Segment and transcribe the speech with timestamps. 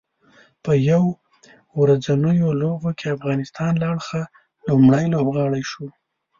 [0.63, 1.03] په یو
[1.81, 4.21] ورځنیو لوبو کې د افغانستان له اړخه
[4.67, 5.85] لومړی لوبغاړی شو